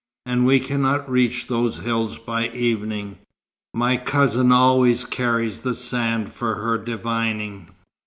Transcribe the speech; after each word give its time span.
And 0.25 0.47
we 0.47 0.59
cannot 0.59 1.07
reach 1.07 1.45
those 1.45 1.77
hills 1.77 2.17
by 2.17 2.47
evening." 2.47 3.19
"My 3.75 3.97
cousin 3.97 4.51
always 4.51 5.05
carries 5.05 5.59
the 5.59 5.75
sand 5.75 6.33
for 6.33 6.55
her 6.55 6.79
divining. 6.79 7.67